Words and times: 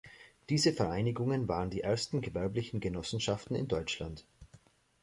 Diese 0.49 0.73
Vereinigungen 0.73 1.47
waren 1.47 1.69
die 1.69 1.81
ersten 1.81 2.21
gewerblichen 2.21 2.79
Genossenschaften 2.79 3.55
in 3.55 3.67
Deutschland. 3.67 4.25